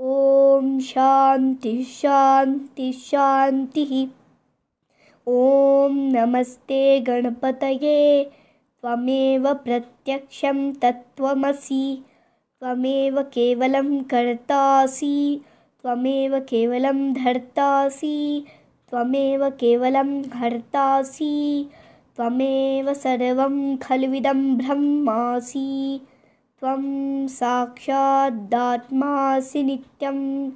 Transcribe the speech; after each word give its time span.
ॐ 0.00 0.80
शान्तिः 0.80 1.84
शान्तिः 1.84 2.92
शान्तिः 2.92 4.19
ॐ 5.28 6.12
नमस्ते 6.12 7.00
गणपतये। 7.00 8.30
त्वमेव 8.82 9.52
प्रत्यक्षं 9.52 10.72
तत्त्वमसि। 10.72 12.02
त्वमेव 12.60 13.22
केवलं 13.22 14.02
कर्तासि। 14.02 15.40
त्वमेव 15.82 16.38
केवलं 16.38 17.12
धर्तासि। 17.12 18.44
त्वमेव 18.90 19.48
केवलं 19.48 20.22
हर्तासि। 20.34 21.68
त्वमेव 22.16 22.92
सर्वं 22.92 23.76
खल्विदं 23.82 24.56
ब्रह्मासि। 24.56 26.00
त्वं 26.60 27.26
साक्षादात्मासि 27.26 29.62
नित्यं। 29.62 30.50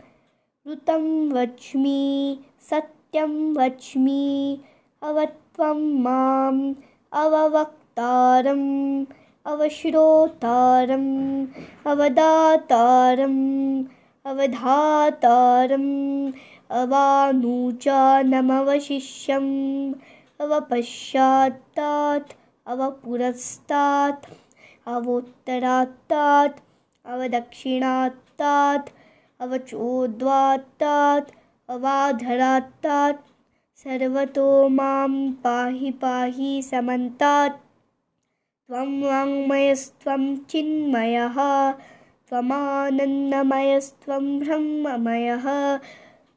ऋतं 0.67 1.33
वच्मि 1.33 2.37
सत्यं 3.15 3.35
वच्मि 3.57 4.23
अवत्वं 5.09 5.81
माम् 6.05 6.63
अववक्तारम् 7.23 8.65
अवश्रोतारम् 9.53 11.13
अवदातारम् 11.91 13.45
अवधातारम् 14.31 15.93
अवानूचानमवशिष्यम् 16.81 19.53
अवपश्चात्तात् 20.47 22.35
अवपुरस्तात् 22.75 24.27
अवोत्तरात्तात् 24.97 26.59
अवदक्षिणात्तात् 27.13 28.93
अवचोद्वात्तात् 29.47 31.31
अवाधरात्तात् 31.71 33.21
सर्वतो 33.83 34.49
मां 34.69 35.13
पाहि 35.45 35.91
पाहि 36.03 36.51
समन्तात्। 36.63 37.57
त्वं 38.67 38.91
वाङ्मयस्त्वं 39.03 40.25
चिन्मयः 40.51 41.39
त्वमानन्दमयस्त्वं 42.29 44.25
ब्रह्ममयः 44.41 45.47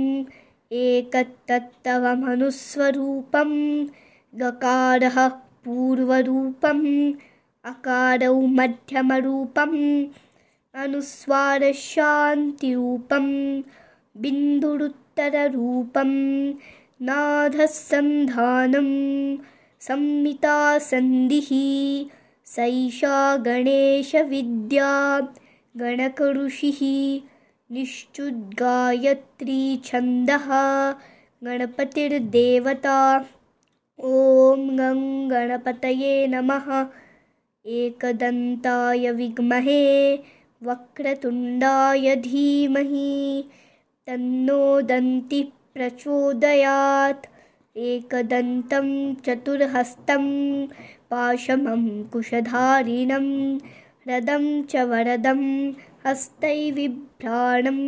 एकतत्तवमनुस्वरूपं 0.73 3.51
गकारः 4.41 5.17
पूर्वरूपम् 5.65 6.85
अकारौ 7.71 8.37
मध्यमरूपम् 8.59 9.81
अनुस्वारशान्तिरूपं 10.83 13.27
बिन्दुरुत्तररूपं 14.23 16.13
नाधसन्धानं 17.09 18.89
संमितासन्धिः 19.89 21.51
सैषा 22.55 23.19
गणेशविद्या 23.47 24.93
गणकऋषिः 25.83 26.81
निश्चुद्गायत्री 27.73 29.81
छन्दः 29.85 30.47
गणपतिर्देवता। 31.45 33.25
ॐ 33.99 34.77
गं 34.79 35.31
गणपतये 35.31 36.27
नमः। 36.27 36.87
एकदन्ताय 37.67 39.11
विद्महे 39.11 40.15
वक्रतुण्डाय 40.63 42.17
धीमहि 42.17 43.45
तन्नो 44.07 44.81
दन्तिः 44.81 45.47
प्रचोदयात्। 45.75 47.27
एकदन्तं 47.77 49.15
चतुर्हस्तं 49.15 50.27
पाशमं 51.11 52.03
कुशधारिणं 52.03 53.59
रदं 54.11 54.45
च 54.71 54.73
वरदं 54.91 55.43
हस्तैविभ्राणं 56.07 57.81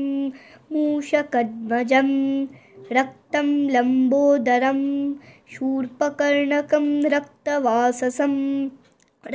मूषकध्वजं 0.73 2.11
रक्तं 2.99 3.49
लम्बोदरं 3.75 4.81
शूर्पकर्णकं 5.55 6.87
रक्तवाससं 7.15 8.35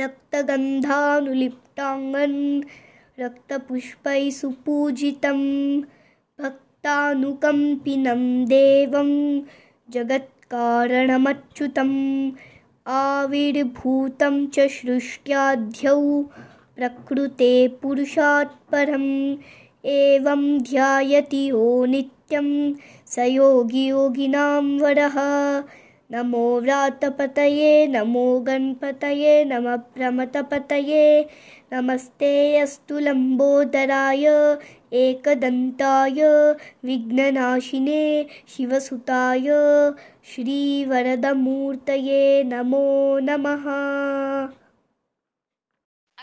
रक्तगन्धानुलिप्ताङ्गन् 0.00 2.40
रक्तपुष्पैः 3.22 4.24
सुपूजितं 4.38 5.40
भक्तानुकम्पिनं 6.42 8.22
देवं 8.52 9.10
जगत्कारणमच्युतम् 9.94 11.96
आविर्भूतं 12.98 14.36
च 14.54 14.56
सृष्ट्याद्यौ 14.76 15.98
प्रकृते 16.78 17.68
पुरुषात् 17.68 18.72
परम् 18.72 19.36
एवं 19.86 20.58
ध्यायति 20.58 21.50
यो 21.50 21.84
नित्यं 21.84 22.74
स 23.06 23.18
योगी 23.18 23.86
योगिनां 23.86 24.78
वरः। 24.78 25.14
नमो 26.12 26.60
व्रातपतये, 26.60 27.86
नमो 27.86 28.40
गणपतये, 28.40 29.44
नमः 29.44 29.76
प्रमथपतये 29.76 31.26
नमस्ते 31.72 32.58
अस्तु 32.58 32.98
लम्बोदराय, 32.98 34.56
एकदन्ताय, 34.92 36.22
विघ्ननाशिने, 36.84 38.26
शिवसुताय, 38.48 39.46
श्रीवरदमूर्तये 40.34 42.44
नमो 42.44 43.18
नमः। 43.18 44.57